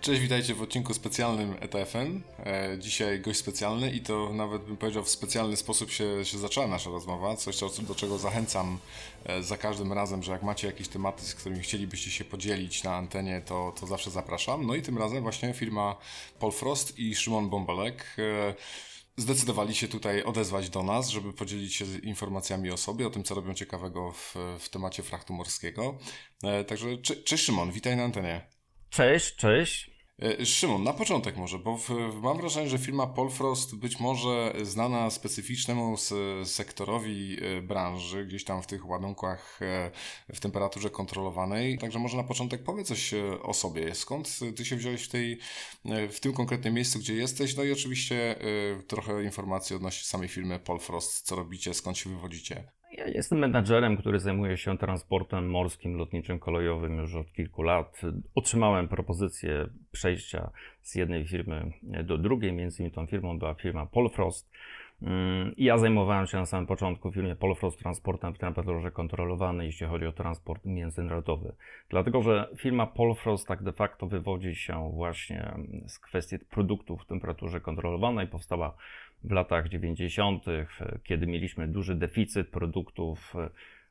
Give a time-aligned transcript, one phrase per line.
[0.00, 2.20] Cześć, witajcie w odcinku specjalnym ETFN.
[2.38, 6.66] E, dzisiaj gość specjalny i to nawet bym powiedział w specjalny sposób się, się zaczęła
[6.66, 7.36] nasza rozmowa.
[7.36, 8.78] Coś, do czego zachęcam
[9.24, 12.96] e, za każdym razem, że jak macie jakieś tematy, z którymi chcielibyście się podzielić na
[12.96, 14.66] antenie, to, to zawsze zapraszam.
[14.66, 15.96] No i tym razem właśnie firma
[16.38, 18.54] Paul Frost i Szymon Bąbelek e,
[19.16, 23.34] zdecydowali się tutaj odezwać do nas, żeby podzielić się informacjami o sobie, o tym, co
[23.34, 25.98] robią ciekawego w, w temacie frachtu morskiego.
[26.66, 28.59] Także cześć Szymon, witaj na antenie.
[28.90, 29.90] Cześć, cześć.
[30.22, 31.90] E, Szymon, na początek może, bo w,
[32.22, 35.96] mam wrażenie, że firma Polfrost być może znana specyficznemu
[36.44, 39.90] sektorowi e, branży, gdzieś tam w tych ładunkach e,
[40.34, 41.78] w temperaturze kontrolowanej.
[41.78, 43.94] Także może na początek powiedz coś o sobie.
[43.94, 45.38] Skąd ty się wziąłeś w, tej,
[46.10, 47.56] w tym konkretnym miejscu, gdzie jesteś?
[47.56, 48.36] No i oczywiście
[48.86, 52.79] trochę informacji odnośnie samej firmy Polfrost, co robicie, skąd się wywodzicie.
[52.92, 58.00] Ja jestem menadżerem, który zajmuje się transportem morskim, lotniczym, kolejowym już od kilku lat.
[58.34, 60.50] Otrzymałem propozycję przejścia
[60.82, 61.72] z jednej firmy
[62.04, 64.50] do drugiej, między innymi tą firmą była firma Polfrost.
[65.02, 69.86] Mm, ja zajmowałem się na samym początku w firmie Polfrost transportem w temperaturze kontrolowanej, jeśli
[69.86, 71.52] chodzi o transport międzynarodowy.
[71.88, 75.54] Dlatego, że firma Polfrost tak de facto wywodzi się właśnie
[75.86, 78.26] z kwestii produktów w temperaturze kontrolowanej.
[78.26, 78.76] Powstała
[79.24, 80.44] w latach 90.,
[81.04, 83.34] kiedy mieliśmy duży deficyt produktów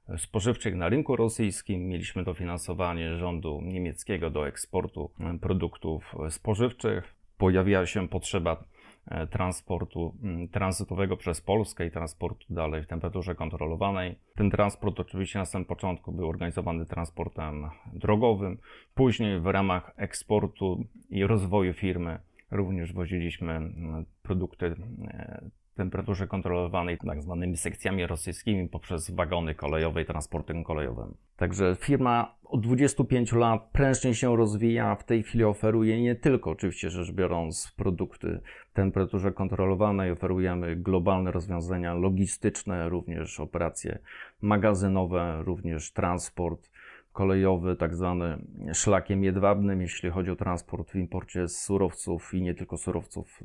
[0.10, 7.16] e, spożywczych na rynku rosyjskim, mieliśmy dofinansowanie rządu niemieckiego do eksportu e, produktów spożywczych.
[7.38, 8.64] Pojawiła się potrzeba
[9.08, 10.16] e, transportu
[10.52, 14.16] tranzytowego przez Polskę i transportu dalej w temperaturze kontrolowanej.
[14.36, 18.58] Ten transport oczywiście na samym początku był organizowany transportem drogowym.
[18.96, 22.20] Później w ramach eksportu i rozwoju firmy
[22.52, 24.66] Również woziliśmy mm, produkty
[25.08, 31.14] e, temperaturze kontrolowanej tak zwanymi sekcjami rosyjskimi poprzez wagony kolejowe i transportem kolejowym.
[31.38, 34.96] Także firma od 25 lat prężnie się rozwija.
[34.96, 38.40] W tej chwili oferuje nie tylko, oczywiście rzecz biorąc, produkty
[38.72, 44.00] w temperaturze kontrolowanej, oferujemy globalne rozwiązania logistyczne, również operacje
[44.42, 46.70] magazynowe, również transport
[47.14, 52.78] kolejowy, tak zwany szlakiem jedwabnym, jeśli chodzi o transport w imporcie surowców i nie tylko
[52.78, 53.40] surowców,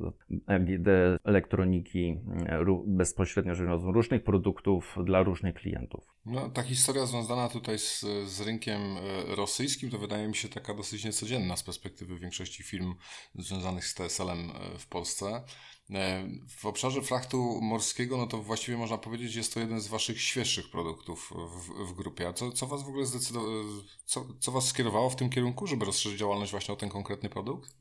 [0.47, 0.87] EGD,
[1.23, 2.19] elektroniki,
[2.87, 6.15] bezpośrednio rzecz różnych produktów dla różnych klientów.
[6.25, 10.73] No, ta historia związana tutaj z, z rynkiem e, rosyjskim to wydaje mi się taka
[10.73, 12.95] dosyć niecodzienna z perspektywy większości firm
[13.35, 15.43] związanych z TSL-em e, w Polsce.
[15.93, 20.21] E, w obszarze frachtu morskiego, no to właściwie można powiedzieć, jest to jeden z Waszych
[20.21, 22.27] świeższych produktów w, w grupie.
[22.27, 23.63] A co, co Was w ogóle zdecydowało,
[24.05, 27.75] co, co Was skierowało w tym kierunku, żeby rozszerzyć działalność właśnie o ten konkretny produkt?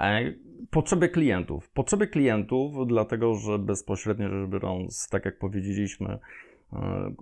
[0.00, 0.32] E,
[0.70, 1.68] potrzeby klientów.
[1.68, 6.18] Potrzeby klientów, dlatego że bezpośrednio rzecz biorąc, tak jak powiedzieliśmy,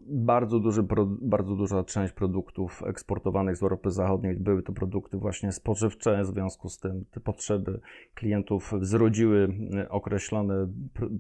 [0.07, 0.83] bardzo, duży,
[1.23, 6.69] bardzo duża część produktów eksportowanych z Europy Zachodniej były to produkty właśnie spożywcze, w związku
[6.69, 7.81] z tym te potrzeby
[8.15, 9.49] klientów zrodziły
[9.89, 10.69] określone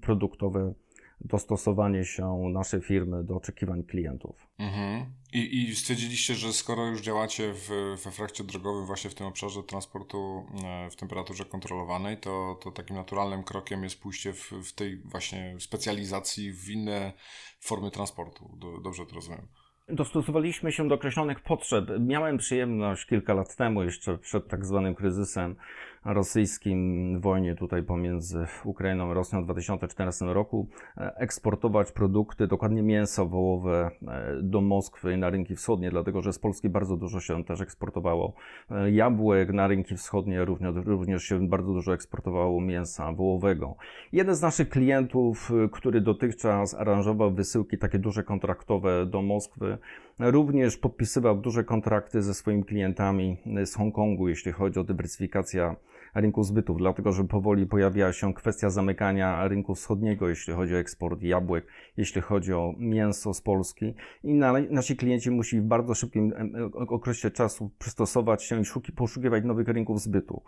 [0.03, 0.75] produktowe
[1.21, 4.47] dostosowanie się naszej firmy do oczekiwań klientów.
[4.59, 5.07] Mhm.
[5.33, 7.69] I, I stwierdziliście, że skoro już działacie w,
[8.05, 12.97] we frakcie drogowym właśnie w tym obszarze transportu e, w temperaturze kontrolowanej, to, to takim
[12.97, 17.13] naturalnym krokiem jest pójście w, w tej właśnie specjalizacji w inne
[17.61, 18.59] formy transportu.
[18.83, 19.49] Dobrze to rozumiem.
[19.89, 21.85] Dostosowaliśmy się do określonych potrzeb.
[22.01, 25.57] Miałem przyjemność kilka lat temu, jeszcze przed tak zwanym kryzysem
[26.07, 33.27] rosyjskim, wojnie tutaj pomiędzy Ukrainą a Rosją w 2014 roku, e, eksportować produkty, dokładnie mięso
[33.27, 37.45] wołowe e, do Moskwy i na rynki wschodnie, dlatego że z Polski bardzo dużo się
[37.45, 38.33] też eksportowało
[38.71, 43.77] e, jabłek, na rynki wschodnie również, również się bardzo dużo eksportowało mięsa wołowego.
[44.13, 49.79] Jeden z naszych klientów, który dotychczas aranżował wysyłki takie duże kontraktowe do Moskwy,
[50.19, 55.75] Również podpisywał duże kontrakty ze swoimi klientami z Hongkongu, jeśli chodzi o dywersyfikację
[56.21, 61.23] rynku zbytów, dlatego że powoli pojawiała się kwestia zamykania rynku wschodniego, jeśli chodzi o eksport
[61.23, 61.67] jabłek,
[61.97, 63.95] jeśli chodzi o mięso z Polski
[64.25, 64.35] i
[64.71, 66.33] nasi klienci musi w bardzo szybkim
[66.75, 70.43] okresie czasu przystosować się i szuki, poszukiwać nowych rynków zbytu.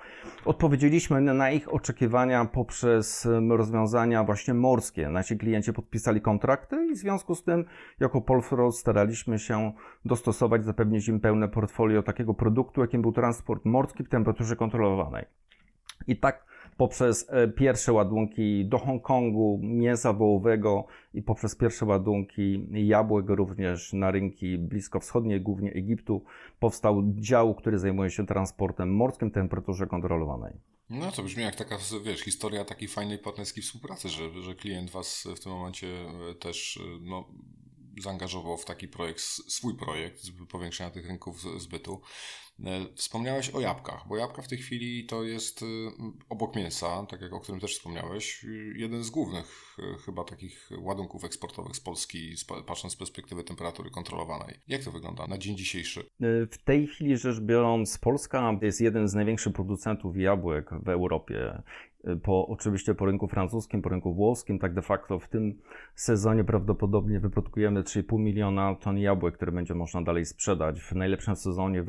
[0.44, 5.08] Odpowiedzieliśmy na ich oczekiwania poprzez rozwiązania właśnie morskie.
[5.08, 7.64] Nasi klienci podpisali kontrakty i w związku z tym
[8.00, 9.72] jako Polfro staraliśmy się
[10.04, 15.24] dostosować, zapewnić im pełne portfolio takiego produktu, jakim był transport morski w temperaturze kontrolowanej.
[16.06, 23.26] I tak poprzez e, pierwsze ładunki do Hongkongu, mięsa wołowego i poprzez pierwsze ładunki jabłek
[23.28, 26.24] również na rynki bliskowschodnie, głównie Egiptu,
[26.60, 30.52] powstał dział, który zajmuje się transportem morskim w temperaturze kontrolowanej.
[30.90, 35.28] No to brzmi jak taka, wiesz, historia takiej fajnej partnerskiej współpracy, że, że klient Was
[35.36, 35.86] w tym momencie
[36.30, 37.28] e, też e, no,
[38.00, 42.00] zaangażował w taki projekt, swój projekt powiększenia tych rynków zbytu.
[42.64, 45.64] E, wspomniałeś o jabłkach, bo jabłka w tej chwili to jest
[46.28, 49.76] obok mięsa, tak jak o którym też wspomniałeś, jeden z głównych
[50.06, 52.34] chyba takich ładunków eksportowych z Polski,
[52.66, 54.54] patrząc z perspektywy temperatury kontrolowanej.
[54.68, 56.04] Jak to wygląda na dzień dzisiejszy?
[56.50, 61.62] W tej chwili rzecz biorąc, Polska jest jeden z największych producentów jabłek w Europie
[62.22, 65.58] po, oczywiście po rynku francuskim, po rynku włoskim, tak de facto w tym
[65.94, 70.80] sezonie prawdopodobnie wyprodukujemy 3,5 miliona ton jabłek, które będzie można dalej sprzedać.
[70.80, 71.86] W najlepszym sezonie w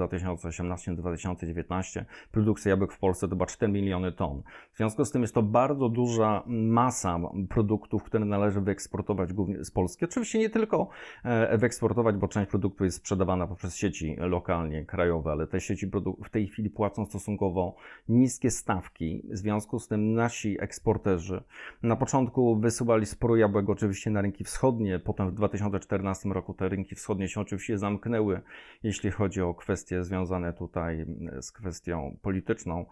[0.64, 4.42] 2018-2019 produkcja jabłek w Polsce to była 4 miliony ton.
[4.74, 7.20] W związku z tym jest to bardzo duża masa
[7.50, 10.06] produktów, które należy wyeksportować głównie z Polski.
[10.06, 10.90] Oczywiście nie tylko
[11.24, 15.92] e, wyeksportować, bo część produktów jest sprzedawana poprzez sieci lokalnie, krajowe, ale te sieci
[16.26, 17.76] w tej chwili płacą stosunkowo
[18.10, 19.24] niskie stawki.
[19.32, 21.44] W związku z tym nasi eksporterzy
[21.84, 26.96] na początku wysyłali sporo jabłek oczywiście na rynki wschodnie, potem w 2014 roku te rynki
[26.96, 28.42] wschodnie się oczywiście zamknęły,
[28.84, 31.06] jeśli chodzi o kwestie związane tutaj
[31.42, 32.86] z kwestią polityczną.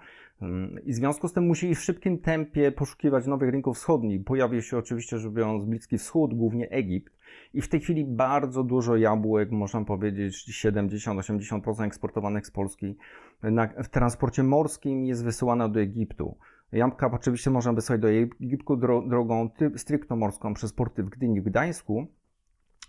[0.84, 4.24] I w związku z tym musieli w szybkim tempie poszukiwać nowych rynków wschodnich.
[4.24, 7.18] Pojawił się oczywiście, że biorąc Bliski Wschód, głównie Egipt.
[7.54, 12.98] I w tej chwili bardzo dużo jabłek, można powiedzieć 70-80% eksportowanych z Polski
[13.44, 16.38] na, w transporcie morskim jest wysyłane do Egiptu.
[16.72, 18.78] Jabłka oczywiście można wysłać do Egiptu
[19.08, 22.08] drogą stricto morską przez porty w Gdyni, w Gdańsku,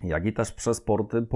[0.05, 1.27] jak i też przez porty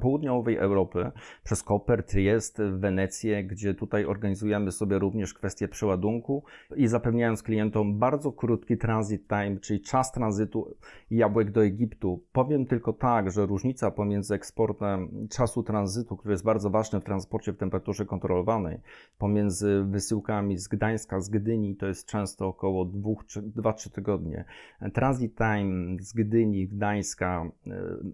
[0.00, 1.10] południowej Europy,
[1.44, 6.44] przez Koper, Triest, Wenecję, gdzie tutaj organizujemy sobie również kwestie przeładunku
[6.76, 10.76] i zapewniając klientom bardzo krótki transit time, czyli czas tranzytu
[11.10, 12.22] jabłek do Egiptu.
[12.32, 17.52] Powiem tylko tak, że różnica pomiędzy eksportem czasu tranzytu, który jest bardzo ważny w transporcie
[17.52, 18.80] w temperaturze kontrolowanej,
[19.18, 24.44] pomiędzy wysyłkami z Gdańska, z Gdyni, to jest często około 2-3 tygodnie.
[24.92, 27.50] Transit time z Gdyni, Gdańska,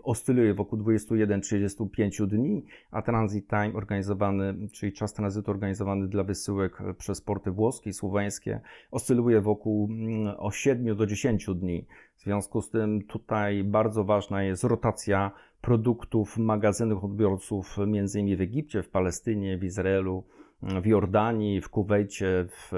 [0.03, 7.21] oscyluje wokół 21-35 dni, a transit time organizowany, czyli czas tranzytu organizowany dla wysyłek przez
[7.21, 11.87] porty włoskie i słoweńskie, oscyluje wokół mm, o 7 do 10 dni.
[12.17, 15.31] W związku z tym tutaj bardzo ważna jest rotacja
[15.61, 20.25] produktów magazynów odbiorców między innymi w Egipcie, w Palestynie, w Izraelu,
[20.63, 22.71] w Jordanii, w Kuwejcie, w,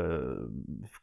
[0.90, 1.00] w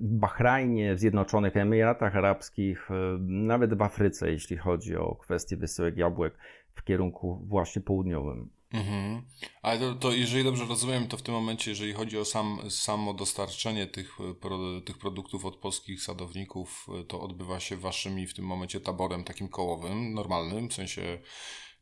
[0.00, 6.34] Bahrajnie, w Zjednoczonych Emiratach Arabskich, e, nawet w Afryce, jeśli chodzi o kwestie wysyłek jabłek
[6.74, 8.48] w kierunku właśnie południowym.
[8.72, 9.22] Mhm.
[9.62, 13.14] Ale to, to, jeżeli dobrze rozumiem, to w tym momencie, jeżeli chodzi o sam, samo
[13.14, 18.44] dostarczenie tych, pro, tych produktów od polskich sadowników, e, to odbywa się waszymi w tym
[18.44, 21.18] momencie taborem takim kołowym, normalnym, w sensie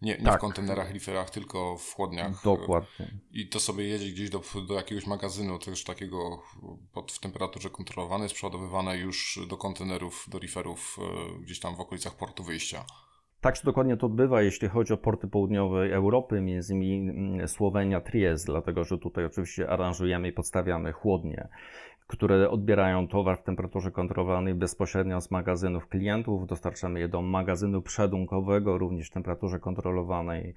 [0.02, 0.38] nie, nie tak.
[0.38, 2.44] w kontenerach, riferach, tylko w chłodniach.
[2.44, 3.18] Dokładnie.
[3.32, 6.42] I to sobie jedzie gdzieś do, do jakiegoś magazynu, też takiego
[6.92, 12.16] pod, w temperaturze kontrolowanej, sprzedawywane już do kontenerów, do riferów e, gdzieś tam w okolicach
[12.16, 12.84] portu wyjścia.
[13.40, 18.00] Tak się dokładnie to odbywa, jeśli chodzi o porty południowej Europy, między innymi mm, Słowenia,
[18.00, 21.48] Triest, dlatego że tutaj oczywiście aranżujemy i podstawiamy chłodnie
[22.06, 26.46] które odbierają towar w temperaturze kontrolowanej bezpośrednio z magazynów klientów.
[26.46, 30.54] Dostarczamy je do magazynu przedunkowego, również w temperaturze kontrolowanej,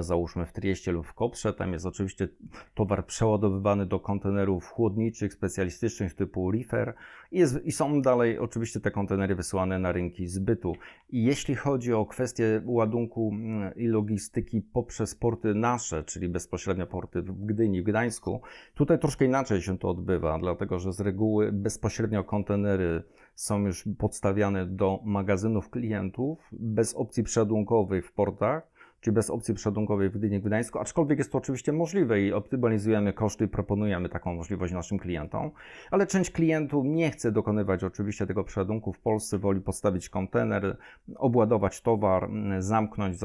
[0.00, 1.52] załóżmy w Trieście lub w Koprze.
[1.52, 2.28] Tam jest oczywiście
[2.74, 6.94] towar przeładowywany do kontenerów chłodniczych, specjalistycznych typu reefer
[7.32, 10.76] i, jest, i są dalej oczywiście te kontenery wysyłane na rynki zbytu.
[11.10, 17.22] I jeśli chodzi o kwestię ładunku mm, i logistyki poprzez porty nasze, czyli bezpośrednio porty
[17.22, 18.40] w Gdyni, w Gdańsku,
[18.74, 23.02] tutaj troszkę inaczej się to odbywa, dlatego że z reguły bezpośrednio kontenery
[23.34, 28.72] są już podstawiane do magazynów klientów bez opcji przeładunkowej w portach,
[29.02, 33.44] czy bez opcji przeładunkowej w Gdyni, Gdańsku, aczkolwiek jest to oczywiście możliwe i optymalizujemy koszty
[33.44, 35.50] i proponujemy taką możliwość naszym klientom,
[35.90, 40.76] ale część klientów nie chce dokonywać oczywiście tego przeładunku w Polsce, woli postawić kontener,
[41.16, 43.16] obładować towar, zamknąć,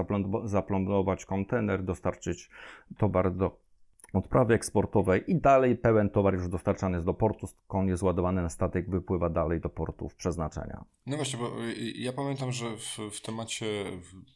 [0.44, 2.50] zaplombować kontener, dostarczyć
[2.98, 3.67] towar do
[4.14, 8.50] odprawy eksportowej i dalej pełen towar już dostarczany jest do portu, skąd jest ładowany na
[8.50, 10.86] statek, wypływa dalej do portów przeznaczenia.
[11.06, 13.66] No właśnie, bo y, ja pamiętam, że w, w temacie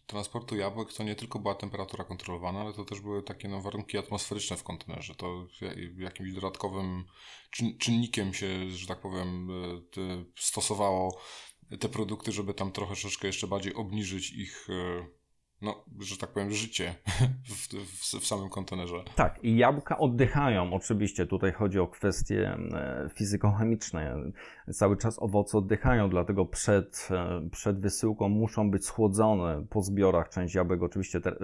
[0.05, 3.97] transportu jabłek to nie tylko była temperatura kontrolowana, ale to też były takie no, warunki
[3.97, 5.15] atmosferyczne w kontenerze.
[5.15, 5.47] To
[5.97, 7.03] jakimś dodatkowym
[7.79, 9.49] czynnikiem się, że tak powiem,
[9.97, 11.21] y, stosowało
[11.79, 15.20] te produkty, żeby tam troszeczkę jeszcze bardziej obniżyć ich y,
[15.61, 16.95] no, że tak powiem, życie
[17.49, 19.03] w, w, w, samym kontenerze.
[19.15, 20.73] Tak, i jabłka oddychają.
[20.73, 24.15] Oczywiście tutaj chodzi o kwestie e, fizykochemiczne.
[24.73, 30.29] Cały czas owoce oddychają, dlatego przed, e, przed wysyłką muszą być schłodzone po zbiorach.
[30.29, 31.35] Część jabłek oczywiście te,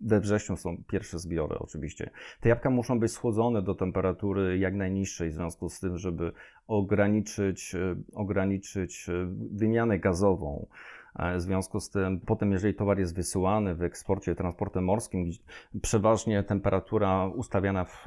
[0.00, 2.10] we wrześniu są pierwsze zbiory oczywiście.
[2.40, 6.32] Te jabłka muszą być schłodzone do temperatury jak najniższej w związku z tym, żeby
[6.66, 9.06] ograniczyć, e, ograniczyć
[9.52, 10.66] wymianę gazową
[11.18, 15.30] W związku z tym, potem, jeżeli towar jest wysyłany w eksporcie transportem morskim,
[15.82, 18.06] przeważnie temperatura ustawiana w,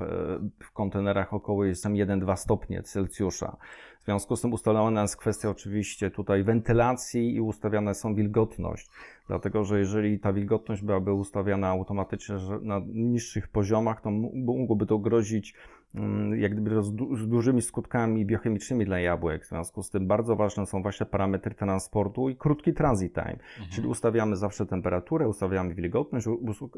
[0.59, 3.57] w kontenerach około jest tam 1-2 stopnie Celsjusza.
[4.05, 8.89] W związku z tym ustalona jest kwestia oczywiście tutaj wentylacji i ustawiane są wilgotność.
[9.27, 15.53] Dlatego, że jeżeli ta wilgotność byłaby ustawiana automatycznie na niższych poziomach, to mogłoby to grozić
[15.95, 16.91] mm, jak gdyby z,
[17.27, 19.45] dużymi skutkami biochemicznymi dla jabłek.
[19.45, 23.31] W związku z tym bardzo ważne są właśnie parametry transportu i krótki transit time.
[23.31, 23.69] Mhm.
[23.71, 26.27] Czyli ustawiamy zawsze temperaturę, ustawiamy wilgotność,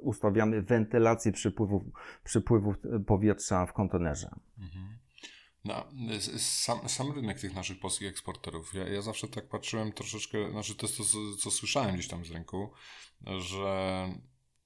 [0.01, 1.83] ustawiamy wentylację przypływu,
[2.23, 2.73] przypływu
[3.05, 4.29] powietrza w kontenerze.
[4.59, 4.96] Mhm.
[5.67, 5.85] No,
[6.37, 8.73] sam, sam rynek tych naszych polskich eksporterów.
[8.73, 11.03] Ja, ja zawsze tak patrzyłem troszeczkę, znaczy to jest to,
[11.37, 12.71] co słyszałem gdzieś tam z rynku,
[13.39, 14.09] że,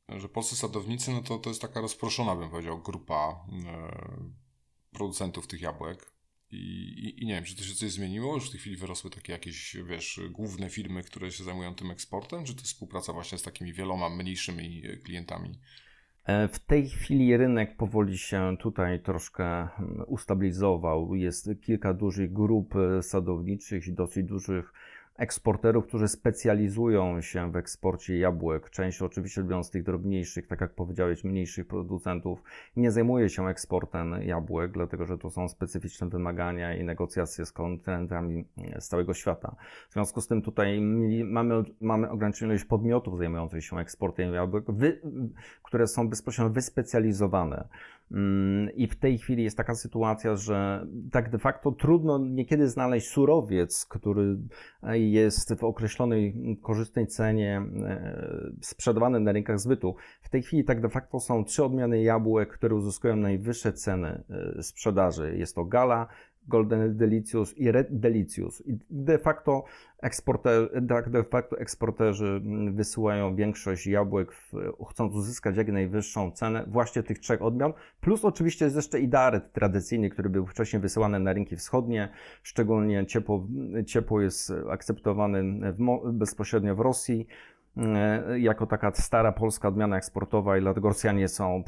[0.10, 4.32] że polscy sadownicy, no to, to jest taka rozproszona, bym powiedział, grupa e,
[4.92, 6.12] producentów tych jabłek.
[6.52, 8.36] I, i, I, nie wiem, czy to się coś zmieniło?
[8.36, 12.46] Już w tej chwili wyrosły takie jakieś, wiesz, główne firmy, które się zajmują tym eksportem?
[12.46, 15.60] Czy to jest współpraca właśnie z takimi wieloma mniejszymi klientami?
[16.26, 19.70] E, w tej chwili rynek powoli się tutaj troszkę mm,
[20.08, 21.16] ustabilizował.
[21.16, 24.74] Jest kilka dużych grup e, sadowniczych, dosyć dużych
[25.18, 28.70] eksporterów, którzy specjalizują się w eksporcie jabłek.
[28.70, 32.44] Część oczywiście z tych drobniejszych, tak jak powiedziałeś, mniejszych producentów,
[32.76, 38.46] nie zajmuje się eksportem jabłek, dlatego że to są specyficzne wymagania i negocjacje z kontynentami
[38.80, 39.56] z całego świata.
[39.90, 40.82] W związku z tym tutaj
[41.26, 45.02] mamy, mamy ograniczoną ilość podmiotów zajmujących się eksportem jabłek, wy,
[45.64, 47.68] które są bezpośrednio wyspecjalizowane.
[48.14, 53.08] Mm, I w tej chwili jest taka sytuacja, że tak de facto trudno niekiedy znaleźć
[53.08, 54.38] surowiec, który
[54.94, 59.96] jest w określonej korzystnej cenie e, sprzedawany na rynkach zbytu.
[60.22, 64.24] W tej chwili tak de facto są trzy odmiany jabłek, które uzyskują najwyższe ceny
[64.58, 65.38] e, sprzedaży.
[65.38, 66.08] Jest to Gala,
[66.48, 68.68] Golden Delicious i Red Delicious.
[68.68, 69.64] I de facto,
[70.90, 74.54] tak, de facto eksporterzy mm, wysyłają większość jabłek, w,
[74.90, 77.74] chcąc uzyskać jak najwyższą cenę właśnie tych trzech odmian.
[78.02, 82.10] Plus oczywiście jest jeszcze idaret tradycyjny, który był wcześniej wysyłany na rynki wschodnie.
[82.44, 83.48] Szczególnie ciepło,
[83.86, 85.44] ciepło jest akceptowany
[85.74, 87.28] w, bezpośrednio w Rosji.
[87.78, 91.64] E, jako taka stara polska odmiana eksportowa i dlatego Rosjanie są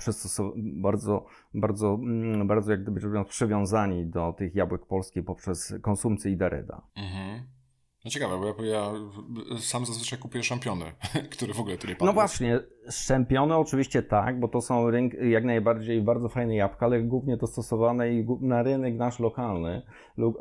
[0.55, 6.37] bardzo, bardzo, mm, bardzo jak gdyby mówiąc, przywiązani do tych jabłek polskich poprzez konsumpcję i
[6.37, 6.81] dareda.
[6.95, 7.43] Mhm.
[8.05, 8.91] No ciekawe, bo ja, ja,
[9.59, 10.85] sam zazwyczaj kupuję szampiony,
[11.33, 12.07] które w ogóle tu nie padły.
[12.07, 17.01] No właśnie, szczempione oczywiście tak, bo to są rynk, jak najbardziej bardzo fajne jabłka, ale
[17.01, 18.05] głównie dostosowane
[18.41, 19.81] na rynek nasz lokalny,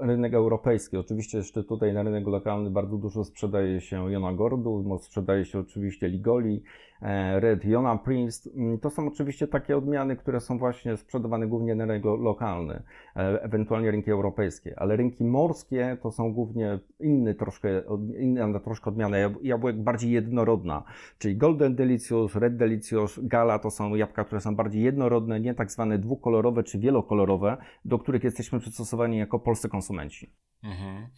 [0.00, 0.96] rynek europejski.
[0.96, 6.08] Oczywiście jeszcze tutaj na rynek lokalny bardzo dużo sprzedaje się Jona Gordu, sprzedaje się oczywiście
[6.08, 6.62] Ligoli,
[7.02, 8.50] e, Red Jona Prince.
[8.56, 12.82] Mm, to są oczywiście takie odmiany, które są właśnie sprzedawane głównie na rynek lokalny,
[13.16, 17.82] e, ewentualnie rynki europejskie, ale rynki morskie to są głównie inny troszkę,
[18.18, 20.82] inna troszkę odmiana jabłek bardziej jednorodna,
[21.18, 25.70] czyli Golden Delicious, Red Delicious, Gala to są jabłka, które są bardziej jednorodne, nie tak
[25.70, 30.32] zwane dwukolorowe czy wielokolorowe, do których jesteśmy przystosowani jako polscy konsumenci.
[30.62, 31.08] Mhm.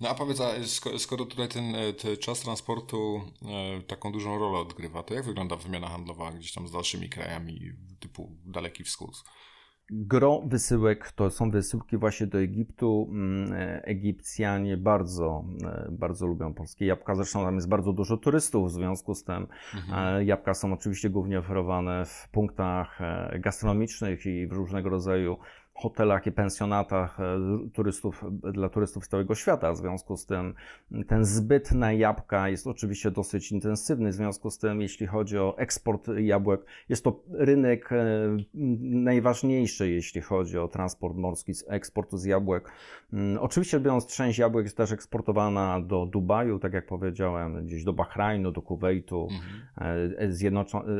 [0.00, 0.48] No a powiedz, a
[0.98, 5.56] skoro tutaj ten, e, ten, czas transportu e, taką dużą rolę odgrywa, to jak wygląda
[5.56, 7.60] wymiana handlowa gdzieś tam z dalszymi krajami
[8.00, 9.24] typu Daleki Wschód?
[9.92, 13.08] Gro wysyłek to są wysyłki właśnie do Egiptu.
[13.10, 17.14] Mm, e, Egipcjanie bardzo, e, bardzo lubią polskie jabłka.
[17.14, 20.16] Zresztą tam jest bardzo dużo turystów, w związku z tym mhm.
[20.16, 22.98] E, jabłka są oczywiście głównie oferowane w punktach
[23.38, 25.36] gastronomicznych i w różnego rodzaju
[25.80, 27.38] hotelach i pensjonatach e,
[27.72, 29.72] turystów, dla turystów z całego świata.
[29.72, 30.54] W związku z tym
[31.06, 34.10] ten zbyt na jabłka jest oczywiście dosyć intensywny.
[34.10, 37.96] W związku z tym, jeśli chodzi o eksport jabłek, jest to rynek e,
[38.80, 42.72] najważniejszy, jeśli chodzi o transport morski, eksportu z jabłek.
[43.12, 47.92] Mm, oczywiście biorąc trzęść jabłek jest też eksportowana do Dubaju, tak jak powiedziałem, gdzieś do
[47.92, 49.60] Bahrajnu, do Kuwejtu, mhm.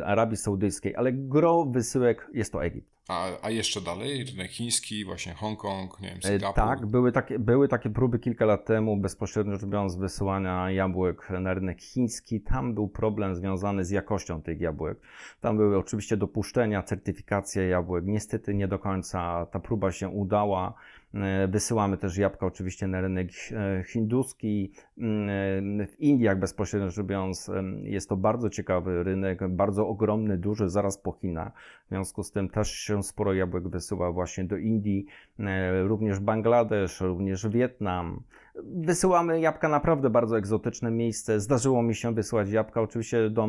[0.00, 2.99] E, Arabii Saudyjskiej, ale gro wysyłek jest to Egipt.
[3.08, 6.54] A, a jeszcze dalej, rynek chiński, właśnie Hongkong, nie wiem, e, Singapur.
[6.54, 11.54] Tak, były takie, były takie próby kilka lat temu, bezpośrednio rzecz biorąc, wysyłania jabłek na
[11.54, 12.40] rynek chiński.
[12.40, 14.98] Tam był problem związany z jakością tych jabłek.
[15.40, 18.04] Tam były oczywiście dopuszczenia, certyfikacja jabłek.
[18.06, 20.74] Niestety nie do końca ta próba się udała.
[21.14, 24.72] E, wysyłamy też jabłka oczywiście na rynek e, hinduski.
[24.98, 27.50] Mm, w Indiach bezpośrednio rzecz biorąc
[27.82, 31.52] jest to bardzo ciekawy rynek, bardzo ogromny, duży, zaraz po Chinach.
[31.86, 35.06] W związku z tym też się sporo jabłek wysyła właśnie do Indii,
[35.38, 38.22] e, również Bangladesz, również Wietnam.
[38.64, 41.40] Wysyłamy jabłka naprawdę bardzo egzotyczne miejsce.
[41.40, 43.46] Zdarzyło mi się wysyłać jabłka oczywiście do,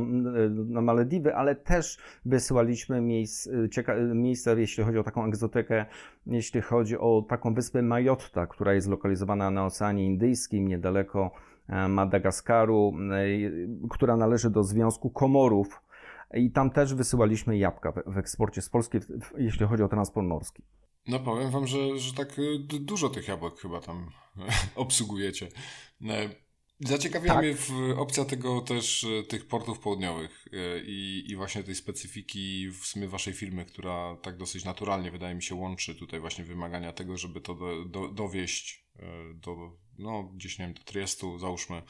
[0.49, 5.85] na Malediwy, ale też wysyłaliśmy miejsc, cieka, miejsca, jeśli chodzi o taką egzotykę,
[6.27, 11.31] jeśli chodzi o taką wyspę Majotta, która jest zlokalizowana na Oceanie Indyjskim, niedaleko
[11.67, 15.81] e, Madagaskaru, e, która należy do Związku Komorów.
[16.33, 18.99] I tam też wysyłaliśmy jabłka w, eksporcie z Polski,
[19.37, 20.63] jeśli chodzi o transport morski.
[21.07, 24.11] No powiem wam, że, że tak y, dużo tych jabłek chyba tam
[24.75, 25.49] obsługujecie.
[26.09, 26.29] E,
[26.79, 27.43] Zaciekawiła tak.
[27.43, 27.55] mnie
[27.97, 33.07] opcja tego też e, tych portów południowych e, i, i właśnie tej specyfiki w sumie
[33.07, 37.41] waszej firmy, która tak dosyć naturalnie wydaje mi się łączy tutaj właśnie wymagania tego, żeby
[37.41, 38.87] to do, do, dowieść
[39.35, 41.81] do, no gdzieś nie wiem, do Triestu załóżmy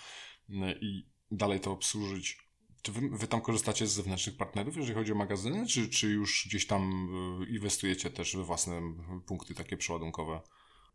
[0.81, 2.50] i dalej to obsłużyć.
[2.81, 6.45] Czy wy, wy tam korzystacie z zewnętrznych partnerów, jeżeli chodzi o magazyny, czy, czy już
[6.47, 7.09] gdzieś tam
[7.49, 8.81] inwestujecie też we własne
[9.25, 10.41] punkty takie przeładunkowe?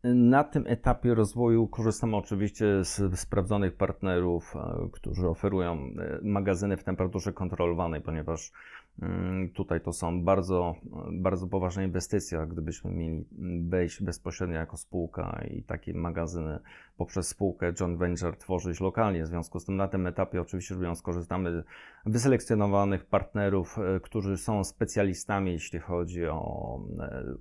[0.03, 6.83] Na tym etapie rozwoju korzystamy oczywiście z sprawdzonych partnerów, e, którzy oferują e, magazyny w
[6.83, 8.51] temperaturze kontrolowanej, ponieważ
[9.53, 10.75] tutaj to są bardzo,
[11.11, 12.47] bardzo poważne inwestycje.
[12.49, 13.25] Gdybyśmy mieli
[13.69, 16.59] wejść bezpośrednio jako spółka i takie magazyny
[16.97, 19.23] poprzez spółkę John Venture tworzyć lokalnie.
[19.23, 21.65] W związku z tym na tym etapie oczywiście mówiąc korzystamy z
[22.05, 26.79] wyselekcjonowanych partnerów, e, którzy są specjalistami, jeśli chodzi o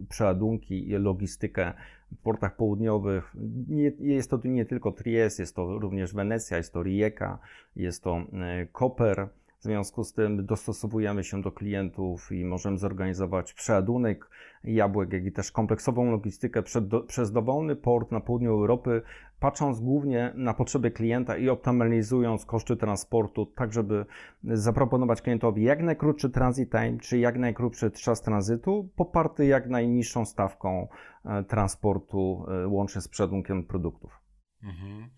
[0.09, 1.73] przeładunki i logistykę
[2.13, 3.35] w portach południowych.
[3.69, 7.39] Nie, jest to nie tylko Trieste, jest to również Wenecja, jest to Rijeka,
[7.77, 9.29] jest to e, Koper.
[9.59, 14.31] W związku z tym dostosowujemy się do klientów i możemy zorganizować przeładunek
[14.65, 16.63] jabłek, jak i też kompleksową logistykę
[17.07, 19.03] przez dowolny port na południu Europy,
[19.41, 24.07] patrząc głównie na potrzeby klienta i optymalizując koszty transportu, tak żeby
[24.45, 30.89] zaproponować klientowi jak najkrótszy transit time, czy jak najkrótszy czas tranzytu, poparty jak najniższą stawką
[31.25, 34.21] e, transportu e, łącznie z przeładunkiem produktów.
[34.63, 35.11] Mhm.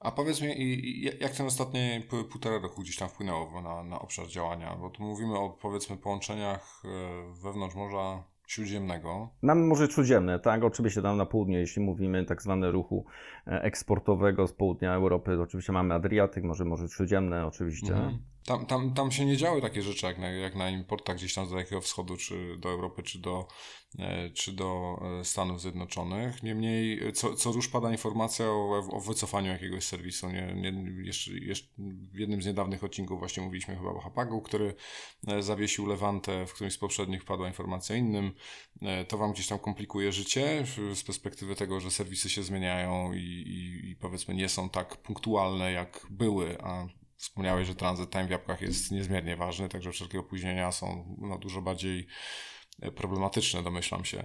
[0.00, 4.76] A powiedz mi, jak ten ostatnie półtora roku gdzieś tam wpłynęło na, na obszar działania?
[4.80, 9.28] Bo tu mówimy o powiedzmy połączeniach e, wewnątrz morza Śródziemnego.
[9.42, 13.04] Mamy Morze Śródziemne, tak, oczywiście tam na południe, jeśli mówimy tak zwane ruchu
[13.46, 17.92] e, eksportowego z południa Europy, oczywiście mamy Adriatyk, może Morze Śródziemne oczywiście.
[17.92, 18.18] Mhm.
[18.50, 21.46] Tam, tam, tam się nie działy takie rzeczy jak na, jak na importach gdzieś tam
[21.46, 23.48] z Dalekiego Wschodu, czy do Europy, czy do,
[23.98, 26.42] e, czy do e, Stanów Zjednoczonych.
[26.42, 30.28] Niemniej co, co rusz pada informacja o, o wycofaniu jakiegoś serwisu.
[30.28, 31.68] Nie, nie, jeszcze, jeszcze
[32.12, 34.74] w jednym z niedawnych odcinków właśnie mówiliśmy chyba o Hapagu, który
[35.26, 38.32] e, zawiesił Lewantę, w którymś z poprzednich padła informacja innym.
[39.08, 43.90] To Wam gdzieś tam komplikuje życie z perspektywy tego, że serwisy się zmieniają i, i,
[43.90, 48.62] i powiedzmy nie są tak punktualne jak były, a Wspomniałeś, że transit time w jabłkach
[48.62, 52.06] jest niezmiernie ważny, także wszelkie opóźnienia są no, dużo bardziej
[52.82, 54.24] e, problematyczne, domyślam się.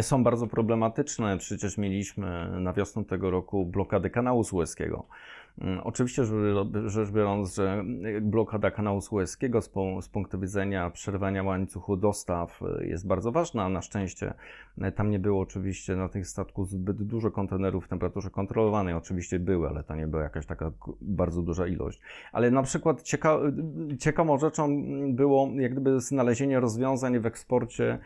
[0.00, 1.38] Są bardzo problematyczne.
[1.38, 5.08] Przecież mieliśmy na wiosnę tego roku blokadę kanału Suezkiego.
[5.60, 6.24] Mm, oczywiście
[6.86, 7.84] rzecz biorąc, że
[8.20, 13.68] blokada kanału Suezkiego z, z punktu widzenia przerwania łańcuchu dostaw e, jest bardzo ważna.
[13.68, 14.34] Na szczęście
[14.80, 18.94] e, tam nie było oczywiście na tych statków zbyt dużo kontenerów w temperaturze kontrolowanej.
[18.94, 22.00] Oczywiście były, ale to nie była jakaś taka bardzo duża ilość.
[22.32, 23.38] Ale na przykład cieka
[23.98, 24.82] ciekawą rzeczą
[25.14, 27.98] było jak gdyby znalezienie rozwiązań w eksporcie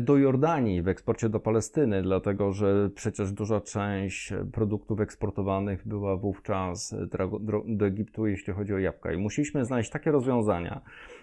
[0.00, 6.79] do Jordanii, w eksporcie do Palestyny, dlatego że przecież duża część produktów eksportowanych była wówczas
[7.66, 9.12] do Egiptu, jeśli chodzi o jabłka.
[9.12, 10.80] I musieliśmy znaleźć takie rozwiązania,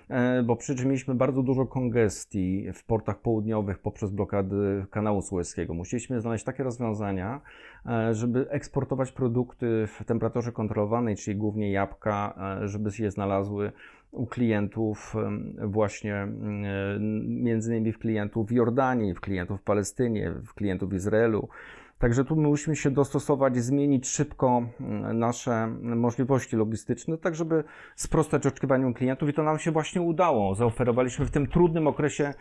[0.10, 5.74] e, bo przecież mieliśmy bardzo dużo kongestii w portach południowych poprzez blokady kanału Suezkiego.
[5.74, 7.42] Musieliśmy znaleźć takie rozwiązania,
[7.86, 13.72] e, żeby eksportować produkty w temperaturze kontrolowanej, czyli głównie jabłka, e, żeby się znalazły
[14.12, 15.16] u klientów
[15.64, 16.28] właśnie
[17.28, 21.50] między innymi w klientów w Jordanii, w klientów w Palestynie, w klientów w Izraelu.
[22.00, 27.64] Także tu musimy się dostosować, zmienić szybko mm, nasze możliwości logistyczne, tak żeby
[27.96, 30.56] sprostać oczekiwaniom klientów i to nam się właśnie udało.
[30.56, 32.34] Zaoferowaliśmy w tym trudnym okresie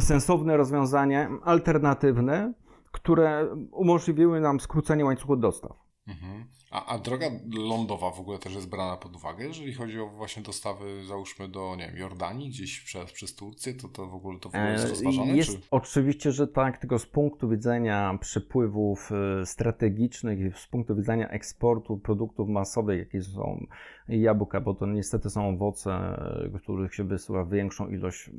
[0.00, 2.52] sensowne rozwiązanie alternatywne,
[2.92, 5.72] które umożliwiły nam skrócenie łańcuchu dostaw.
[6.08, 6.44] Mhm.
[6.70, 7.26] A, a droga
[7.68, 11.76] lądowa w ogóle też jest brana pod uwagę, jeżeli chodzi o właśnie dostawy, załóżmy do,
[11.76, 14.84] nie wiem, Jordanii, gdzieś przez, przez Turcję, to, to w ogóle to w ogóle jest
[14.84, 15.36] e, rozważane?
[15.36, 15.58] Jest czy?
[15.70, 21.98] oczywiście, że tak, tylko z punktu widzenia przepływów e, strategicznych i z punktu widzenia eksportu
[21.98, 23.66] produktów masowych, jakie są
[24.08, 25.92] jabłka, bo to niestety są owoce,
[26.54, 28.30] e, których się wysyła większą ilość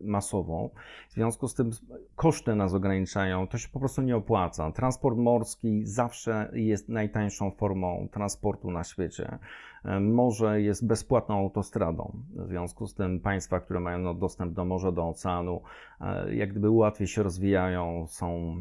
[0.00, 0.70] masową.
[1.08, 1.70] W związku z tym
[2.16, 4.72] koszty nas ograniczają, to się po prostu nie opłaca.
[4.72, 7.65] Transport morski zawsze jest najtańszą formą
[8.10, 9.38] transportu na świecie.
[9.84, 12.12] E, morze jest bezpłatną autostradą.
[12.36, 15.62] W związku z tym państwa, które mają no, dostęp do morza, do oceanu,
[16.00, 18.56] e, jak gdyby łatwiej się rozwijają, są,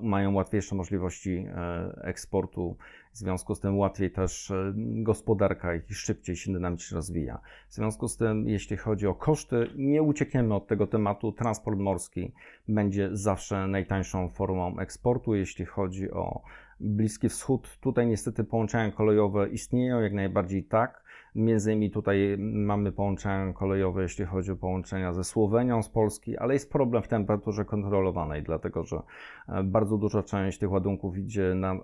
[0.00, 1.46] mają łatwiejsze możliwości
[2.00, 2.76] eksportu
[3.16, 7.40] w związku z tym łatwiej też e, gospodarka i szybciej się dynamicznie rozwija.
[7.68, 11.32] W związku z tym, jeśli chodzi o koszty, nie uciekniemy od tego tematu.
[11.32, 12.32] Transport morski
[12.68, 16.42] będzie zawsze najtańszą formą eksportu, jeśli chodzi o
[16.80, 17.78] Bliski Wschód.
[17.80, 21.06] Tutaj niestety połączenia kolejowe istnieją, jak najbardziej tak.
[21.34, 26.54] Między innymi tutaj mamy połączenia kolejowe, jeśli chodzi o połączenia ze Słowenią, z Polski, ale
[26.54, 29.02] jest problem w temperaturze kontrolowanej, dlatego że
[29.48, 31.76] e, bardzo duża część tych ładunków idzie na,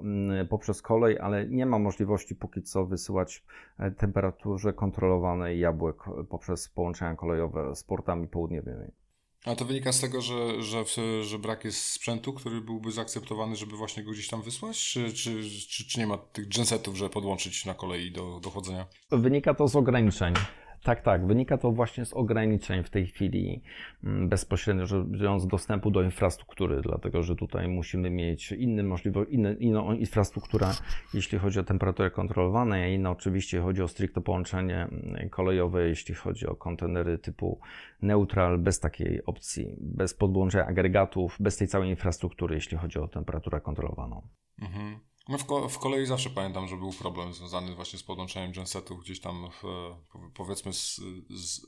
[0.49, 3.45] poprzez kolej, ale nie ma możliwości póki co wysyłać
[3.79, 5.97] e, temperaturze kontrolowanej jabłek
[6.29, 9.02] poprzez połączenia kolejowe z portami południowymi.
[9.45, 10.85] A to wynika z tego, że, że,
[11.25, 14.79] że brak jest sprzętu, który byłby zaakceptowany, żeby właśnie go gdzieś tam wysłać?
[14.79, 18.87] Czy, czy, czy, czy nie ma tych gensetów, żeby podłączyć na kolei do dochodzenia?
[19.11, 20.35] Wynika to z ograniczeń.
[20.83, 21.27] Tak, tak.
[21.27, 23.63] Wynika to właśnie z ograniczeń w tej chwili
[24.05, 29.55] mm, bezpośrednio rzecz biorąc dostępu do infrastruktury, dlatego że tutaj musimy mieć inny możliwość, inny,
[29.55, 30.67] inną infrastrukturę,
[31.15, 36.15] jeśli chodzi o temperaturę kontrolowaną, a inna oczywiście chodzi o stricte połączenie mm, kolejowe, jeśli
[36.15, 37.61] chodzi o kontenery typu
[38.03, 43.61] neutral, bez takiej opcji, bez podłączenia agregatów, bez tej całej infrastruktury, jeśli chodzi o temperaturę
[43.61, 44.23] kontrolowaną.
[44.63, 45.12] Mhm.
[45.29, 49.01] No w, ko w kolei zawsze pamiętam, że był problem związany właśnie z podłączeniem gensetów
[49.01, 49.91] gdzieś tam w,
[50.35, 51.67] powiedzmy z, z,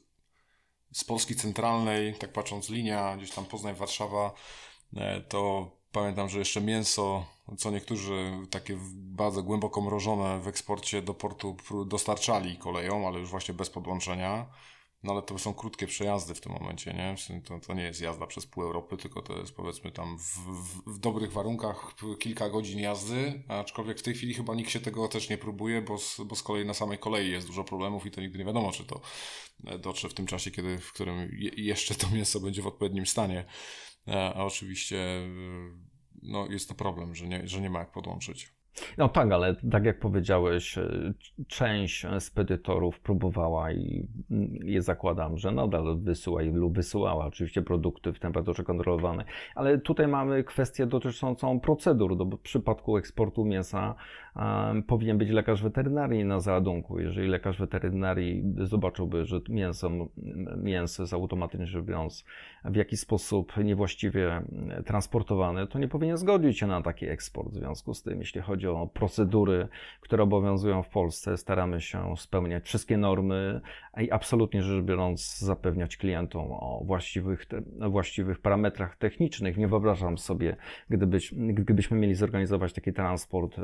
[0.93, 4.33] z, Polski centralnej, tak patrząc linia, gdzieś tam Poznań-Warszawa,
[4.97, 7.27] e, to pamiętam, że jeszcze mięso,
[7.59, 13.55] co niektórzy takie bardzo głęboko mrożone w eksporcie do portu dostarczali koleją, ale już właśnie
[13.55, 14.47] bez podłączenia.
[15.05, 17.41] No ale to są krótkie przejazdy w tym momencie, nie?
[17.41, 20.95] To, to nie jest jazda przez pół Europy, tylko to jest powiedzmy tam w, w,
[20.95, 25.29] w, dobrych warunkach kilka godzin jazdy, aczkolwiek w tej chwili chyba nikt się tego też
[25.29, 28.21] nie próbuje, bo z, bo z kolei na samej kolei jest dużo problemów i to
[28.21, 29.01] nigdy nie wiadomo, czy to
[29.67, 33.07] e, dotrze w tym czasie, kiedy, w którym je, jeszcze to mięso będzie w odpowiednim
[33.07, 33.45] stanie.
[34.09, 35.29] E, a oczywiście e,
[36.23, 38.53] no, jest to problem, że nie, że nie ma jak podłączyć.
[38.99, 41.13] No tak, ale tak jak powiedziałeś, e,
[41.49, 44.09] część spedytorów próbowała i
[44.65, 50.45] je zakładam, że nadal wysyła lub wysyłała oczywiście produkty w temperaturze kontrolowanej, ale tutaj mamy
[50.45, 52.17] kwestię dotyczącą procedur.
[52.17, 53.95] Do, w przypadku eksportu mięsa
[54.87, 57.01] powinien być lekarz weterynarii na załadunku.
[57.01, 59.91] Jeżeli lekarz weterynarii zobaczyłby, że mięso,
[60.57, 62.25] mięso jest automatycznie rzecz biorąc
[62.65, 64.43] w jakiś sposób niewłaściwie
[64.87, 67.49] transportowane, to nie powinien zgodzić się na taki eksport.
[67.49, 69.69] W związku z tym, jeśli chodzi chodzi o procedury,
[70.01, 73.61] które obowiązują w Polsce, staramy się spełniać wszystkie normy
[74.01, 77.47] i absolutnie rzecz biorąc zapewniać klientom o właściwych,
[77.91, 79.57] właściwych parametrach technicznych.
[79.57, 80.57] Nie wyobrażam sobie,
[80.89, 83.63] gdybyś, gdybyśmy mieli zorganizować taki transport e,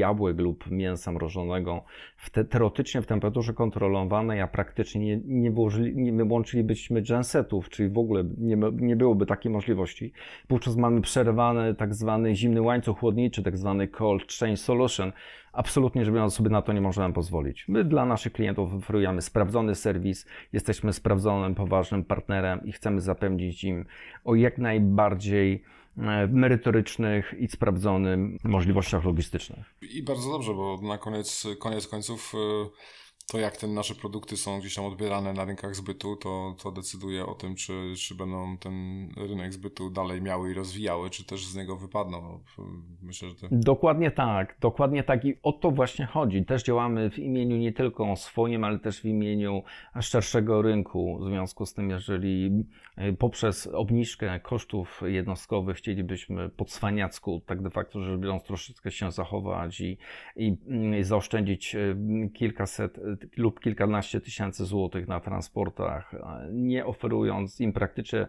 [0.00, 1.84] jabłek lub mięsa mrożonego
[2.16, 7.88] w te, teoretycznie w temperaturze kontrolowanej, a praktycznie nie, nie, włożyli, nie wyłączylibyśmy gensetów, czyli
[7.88, 10.12] w ogóle nie, nie byłoby takiej możliwości.
[10.48, 15.12] Wówczas mamy przerwany tak zwany zimny łańcuch chłodniczy, tak zwany cold chain solution,
[15.52, 17.68] absolutnie biorąc sobie na to nie możemy pozwolić.
[17.68, 23.84] My dla naszych klientów oferujemy sprawdzony serwis, jesteśmy sprawdzonym, poważnym partnerem i chcemy zapewnić im
[24.24, 25.62] o jak najbardziej
[26.28, 29.74] merytorycznych i sprawdzonym możliwościach logistycznych.
[29.82, 32.68] I bardzo dobrze, bo na koniec, koniec końców e,
[33.30, 37.26] to jak te nasze produkty są gdzieś tam odbierane na rynkach zbytu, to, to decyduje
[37.26, 41.56] o tym, czy, czy będą ten rynek zbytu dalej miały i rozwijały, czy też z
[41.56, 42.40] niego wypadną.
[43.02, 43.48] Myślę, że.
[43.50, 46.44] Dokładnie tak, dokładnie tak i o to właśnie chodzi.
[46.44, 49.62] Też działamy w imieniu nie tylko swoim, ale też w imieniu
[50.00, 51.18] szerszego rynku.
[51.18, 52.64] W związku z tym, jeżeli
[52.96, 59.12] e, poprzez obniżkę kosztów jednostkowych chcielibyśmy po cwaniacku, tak de facto rzecz biorąc, troszeczkę się
[59.12, 59.98] zachować i,
[60.36, 61.96] i, mm, zaoszczędzić e,
[62.34, 62.98] kilkaset
[63.36, 66.12] lub kilkanaście tysięcy złotych na transportach,
[66.52, 68.26] nie oferując im praktycznie,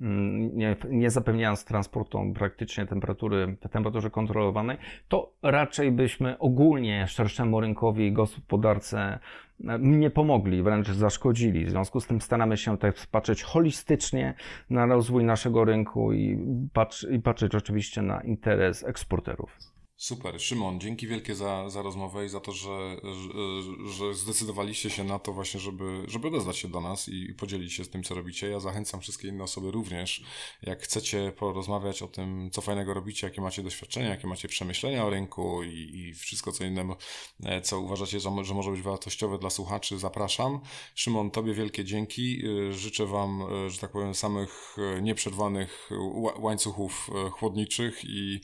[0.00, 4.76] mm, nie, nie zapewniając transportom praktycznie temperatury, temperaturze kontrolowanej,
[5.08, 9.18] to raczej byśmy ogólnie szerszemu rynkowi i gospodarce
[9.64, 11.64] mm, nie pomogli, wręcz zaszkodzili.
[11.64, 14.34] W związku z tym staramy się tutaj patrzeć holistycznie
[14.70, 16.38] na rozwój naszego rynku i,
[16.72, 19.73] patrz, i patrzeć oczywiście na interes eksporterów.
[20.04, 20.40] Super.
[20.40, 25.18] Szymon, dzięki wielkie za, za rozmowę i za to, że, że, że zdecydowaliście się na
[25.18, 28.48] to właśnie, żeby, żeby odezwać się do nas i, podzielić się z tym, co robicie.
[28.48, 30.24] Ja zachęcam wszystkie inne osoby również.
[30.62, 35.10] Jak chcecie porozmawiać o tym, co fajnego robicie, jakie macie doświadczenia, jakie macie przemyślenia o
[35.10, 36.96] rynku i, i wszystko co innego,
[37.44, 40.60] e, co uważacie, że, że może być wartościowe dla słuchaczy, zapraszam.
[40.94, 42.42] Szymon, Tobie wielkie dzięki.
[42.68, 45.90] E, życzę Wam, e, że tak powiem, samych nieprzerwanych
[46.38, 48.40] łańcuchów chłodniczych i,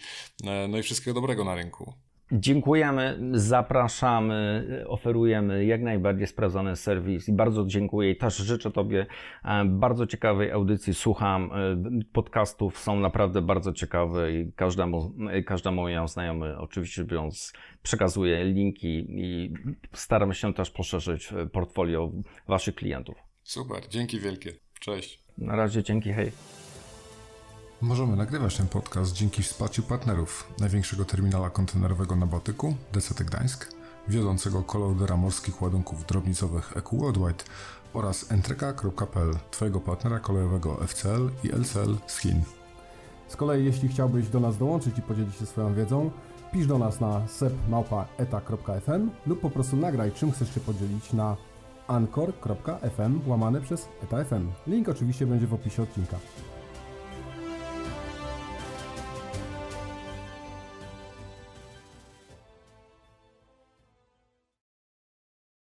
[0.69, 1.93] no i wszystkiego dobrego na rynku.
[2.33, 9.07] Dziękujemy, zapraszamy, oferujemy jak najbardziej sprawdzony serwis i bardzo dziękuję i też życzę Tobie
[9.45, 10.95] e, bardzo ciekawej audycji.
[10.95, 11.77] Słucham e,
[12.13, 19.07] podcastów, są naprawdę bardzo ciekawe i każdemu, e, każdemu moją znajomy oczywiście biorąc przekazuję linki
[19.09, 19.55] i
[19.93, 22.13] staram się też poszerzyć portfolio
[22.49, 23.15] Waszych klientów.
[23.43, 24.53] Super, dzięki wielkie.
[24.81, 25.25] Cześć.
[25.39, 26.33] Na razie, dzięki, hej.
[27.83, 33.75] Możemy nagrywać ten podcast dzięki wsparciu partnerów największego terminala kontenerowego na Bałtyku, DCT Gdańsk,
[34.09, 37.45] wiodącego kolorudera morskich ładunków drobnicowych EQ Worldwide
[37.95, 42.43] oraz entreka.pl, Twojego partnera kolejowego FCL i LCL z Chin.
[43.29, 46.11] Z kolei jeśli chciałbyś do nas dołączyć i podzielić się swoją wiedzą,
[46.53, 51.37] pisz do nas na sepmałpa.eta.fm lub po prostu nagraj czym chcesz się podzielić na
[51.89, 54.51] anchor.fm łamane przez eta.fm.
[54.67, 56.17] Link oczywiście będzie w opisie odcinka.